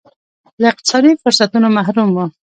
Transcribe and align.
له 0.61 0.67
اقتصادي 0.73 1.11
فرصتونو 1.21 1.67
محروم 1.77 2.09
وو. 2.13 2.25